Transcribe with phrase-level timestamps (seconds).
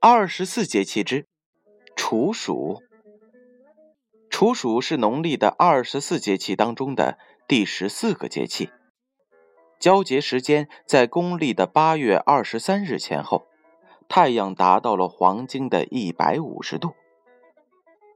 [0.00, 1.26] 二十四节气之
[1.96, 2.80] 处暑。
[4.30, 8.70] 处暑是农历的二十四节气当中的第十四个节气，
[9.80, 13.48] 交节时间在公历的八月二十三日前后，
[14.08, 16.94] 太阳达到了黄经的一百五十度。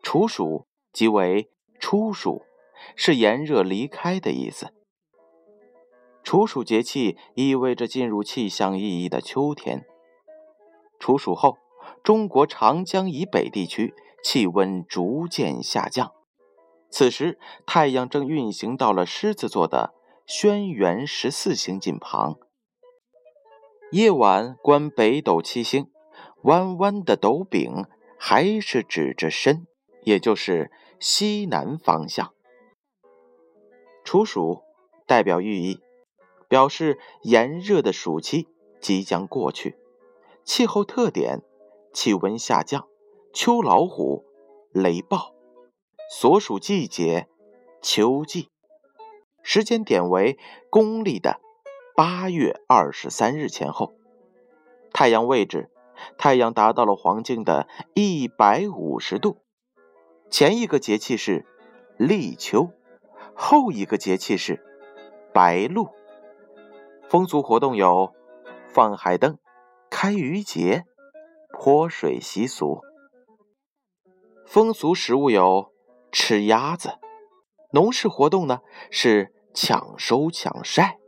[0.04, 2.42] 处暑即为初暑，
[2.94, 4.72] 是炎热离开的意思。
[6.22, 9.84] 处暑节气意味着进入气象意义的秋天。
[11.00, 11.58] 处暑后。
[12.02, 16.12] 中国长江以北地区气温逐渐下降，
[16.90, 19.94] 此时太阳正运行到了狮子座的
[20.26, 22.36] 轩辕十四星近旁。
[23.90, 25.90] 夜晚观北斗七星，
[26.42, 27.86] 弯弯的斗柄
[28.18, 29.66] 还是指着申，
[30.02, 32.32] 也就是西南方向。
[34.02, 34.62] 处暑
[35.06, 35.80] 代表寓意，
[36.48, 38.48] 表示炎热的暑期
[38.80, 39.76] 即将过去。
[40.44, 41.42] 气候特点。
[41.92, 42.88] 气温下降，
[43.32, 44.24] 秋老虎，
[44.72, 45.34] 雷暴，
[46.10, 47.28] 所属季节
[47.80, 48.50] 秋季，
[49.42, 50.38] 时间点为
[50.70, 51.40] 公历的
[51.94, 53.92] 八月二十三日前后。
[54.92, 55.70] 太阳位置，
[56.16, 59.38] 太阳达到了黄经的一百五十度。
[60.30, 61.46] 前一个节气是
[61.98, 62.70] 立秋，
[63.34, 64.64] 后一个节气是
[65.32, 65.88] 白露。
[67.08, 68.12] 风俗活动有
[68.68, 69.38] 放海灯、
[69.90, 70.86] 开渔节。
[71.64, 72.80] 泼水习俗，
[74.48, 75.72] 风俗食物有
[76.10, 76.98] 吃鸭子，
[77.70, 80.98] 农事活动呢是抢收抢晒。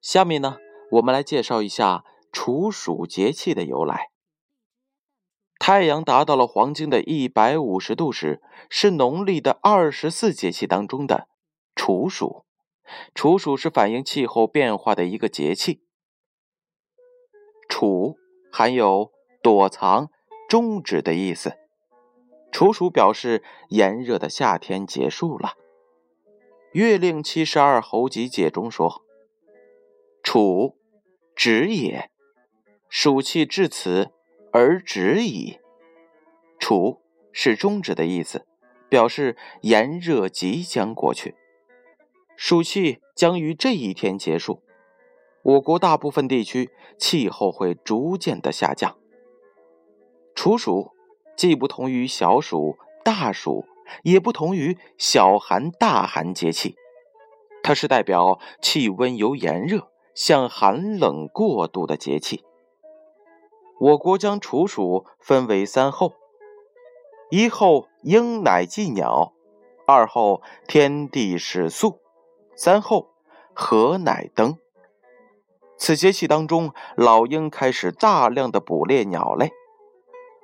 [0.00, 0.58] 下面呢，
[0.92, 4.12] 我们来介绍一下处暑节气的由来。
[5.58, 11.26] 太阳达到了黄金的一百五十度时，是农历的二十四节气当中的
[11.74, 12.44] 处暑。
[13.16, 15.82] 处暑是反映气候变化的一个节气。
[17.68, 18.16] 处。
[18.50, 20.10] 含有躲藏、
[20.48, 21.56] 终止的意思。
[22.50, 25.54] 处暑表示炎热的夏天结束了。
[26.72, 29.04] 《月令七十二候集解》中说
[30.22, 30.76] ：“处，
[31.34, 32.10] 止也。
[32.88, 34.10] 暑气至此
[34.52, 35.58] 而止矣。
[36.58, 37.02] 处
[37.32, 38.46] 是终止的意思，
[38.88, 41.34] 表示炎热即将过去，
[42.36, 44.62] 暑气将于这一天结束。”
[45.42, 48.96] 我国大部分地区气候会逐渐的下降。
[50.34, 50.92] 处暑
[51.36, 53.64] 既不同于小暑、大暑，
[54.02, 56.76] 也不同于小寒、大寒节气，
[57.62, 62.44] 它是代表气温由炎热向寒冷过渡的节气。
[63.80, 66.14] 我国将处暑分为三候：
[67.30, 69.32] 一候鹰乃祭鸟，
[69.86, 72.00] 二候天地始肃，
[72.56, 73.08] 三候
[73.54, 74.58] 禾乃登。
[75.80, 79.52] 此节气当中，老鹰开始大量的捕猎鸟类，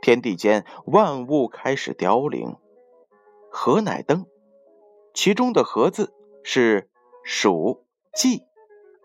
[0.00, 2.56] 天地间万物开始凋零。
[3.50, 4.27] 禾乃登，
[5.12, 6.89] 其中的禾字是
[7.27, 7.81] 黍、
[8.15, 8.44] 稷、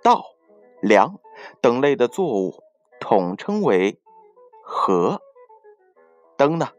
[0.03, 0.23] 稻、
[0.81, 1.19] 粱
[1.62, 2.63] 等类的作物，
[3.00, 4.00] 统称为
[4.63, 5.19] 禾。
[6.38, 6.69] 登呢，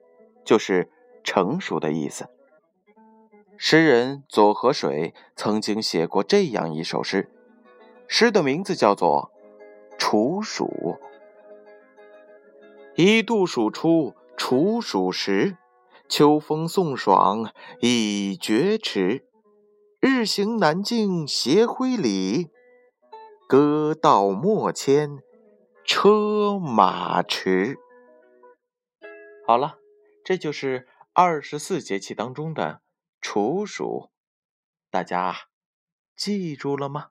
[0.44, 0.90] 就是
[1.24, 2.28] 成熟的意思。
[3.58, 7.30] 诗人左河水曾经写过这样一首诗，
[8.06, 9.32] 诗的名字叫做。
[10.10, 10.98] 处暑，
[12.96, 15.56] 一度暑出，处暑时，
[16.08, 19.24] 秋风送爽已觉迟。
[20.00, 22.50] 日行南径斜晖里，
[23.48, 25.20] 歌道莫牵
[25.84, 27.78] 车马迟。
[29.46, 29.78] 好了，
[30.24, 32.82] 这就是二十四节气当中的
[33.20, 34.10] 处暑，
[34.90, 35.36] 大家
[36.16, 37.10] 记住了吗？